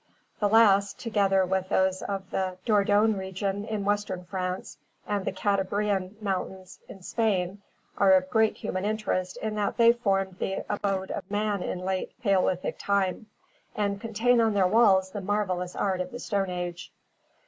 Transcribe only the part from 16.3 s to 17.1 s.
Age.